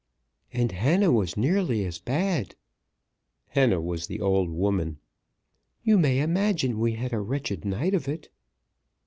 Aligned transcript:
"And 0.51 0.71
Hannah 0.71 1.11
was 1.11 1.37
nearly 1.37 1.85
as 1.85 1.99
bad." 1.99 2.55
Hannah 3.49 3.79
was 3.79 4.07
the 4.07 4.19
old 4.19 4.49
woman. 4.49 4.97
"You 5.83 5.99
may 5.99 6.21
imagine 6.21 6.79
we 6.79 6.93
had 6.93 7.13
a 7.13 7.19
wretched 7.19 7.63
night 7.65 7.93
of 7.93 8.07
it." 8.07 8.29